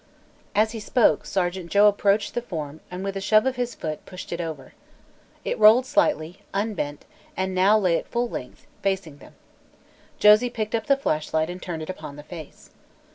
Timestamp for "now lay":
7.53-7.99